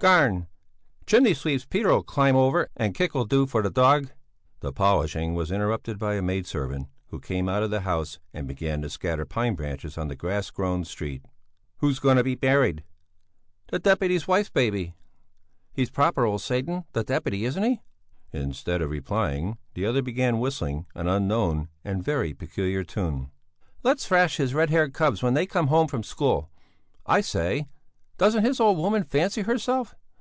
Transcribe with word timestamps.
"Garn! 0.00 0.46
Chimney 1.04 1.34
sweep's 1.34 1.66
Peter'll 1.66 2.02
climb 2.02 2.34
over 2.34 2.70
and 2.74 2.94
a 2.96 2.98
kick'll 2.98 3.26
do 3.26 3.44
for 3.46 3.60
the 3.60 3.68
dog." 3.68 4.08
The 4.60 4.72
polishing 4.72 5.34
was 5.34 5.52
interrupted 5.52 5.98
by 5.98 6.14
a 6.14 6.22
maid 6.22 6.46
servant 6.46 6.88
who 7.08 7.20
came 7.20 7.50
out 7.50 7.62
of 7.62 7.68
the 7.70 7.80
house 7.80 8.18
and 8.32 8.48
began 8.48 8.80
to 8.80 8.88
scatter 8.88 9.26
pine 9.26 9.54
branches 9.56 9.98
on 9.98 10.08
the 10.08 10.16
grass 10.16 10.50
grown 10.50 10.86
street. 10.86 11.26
"Who's 11.80 11.98
going 11.98 12.16
to 12.16 12.24
be 12.24 12.34
buried?" 12.34 12.82
"The 13.70 13.78
deputy's 13.78 14.26
wife's 14.26 14.48
baby!" 14.48 14.94
"He's 15.70 15.90
a 15.90 15.92
proper 15.92 16.24
old 16.24 16.40
Satan, 16.40 16.84
the 16.94 17.04
deputy, 17.04 17.44
isn't 17.44 17.62
he?" 17.62 17.82
Instead 18.32 18.80
of 18.80 18.88
replying, 18.88 19.58
the 19.74 19.84
other 19.84 20.00
began 20.00 20.38
whistling 20.40 20.86
an 20.94 21.08
unknown 21.08 21.68
and 21.84 22.02
very 22.02 22.32
peculiar 22.32 22.84
tune. 22.84 23.30
"Let's 23.82 24.08
thrash 24.08 24.38
his 24.38 24.54
red 24.54 24.70
haired 24.70 24.94
cubs 24.94 25.22
when 25.22 25.34
they 25.34 25.44
come 25.44 25.66
home 25.66 25.88
from 25.88 26.04
school! 26.04 26.48
I 27.04 27.20
say! 27.20 27.66
Doesn't 28.18 28.44
his 28.44 28.60
old 28.60 28.76
woman 28.76 29.02
fancy 29.02 29.40
herself? 29.40 29.94